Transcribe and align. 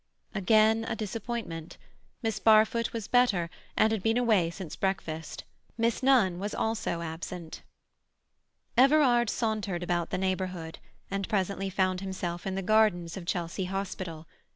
Again 0.33 0.83
a 0.89 0.95
disappointment. 0.95 1.77
Miss 2.23 2.39
Barfoot 2.39 2.91
was 2.91 3.07
better, 3.07 3.51
and 3.77 3.91
had 3.91 4.01
been 4.01 4.17
away 4.17 4.49
since 4.49 4.75
breakfast; 4.75 5.43
Miss 5.77 6.01
Nunn 6.01 6.39
was 6.39 6.55
also 6.55 7.01
absent. 7.01 7.61
Everard 8.75 9.29
sauntered 9.29 9.83
about 9.83 10.09
the 10.09 10.17
neighbourhood, 10.17 10.79
and 11.11 11.29
presently 11.29 11.69
found 11.69 12.01
himself 12.01 12.47
in 12.47 12.55
the 12.55 12.63
gardens 12.63 13.15
of 13.15 13.27
Chelsea 13.27 13.65
Hospital. 13.65 14.25